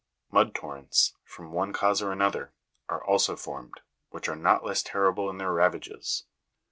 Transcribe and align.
13. 0.31 0.31
Mud 0.47 0.55
torrents, 0.55 1.13
from 1.23 1.51
one 1.51 1.71
cause 1.73 2.01
or 2.01 2.11
another, 2.11 2.53
are 2.89 3.03
also 3.05 3.35
formed, 3.35 3.81
which 4.09 4.27
are 4.27 4.35
not 4.35 4.65
less 4.65 4.81
terrible 4.81 5.29
in 5.29 5.37
their 5.37 5.53
ravages. 5.53 6.25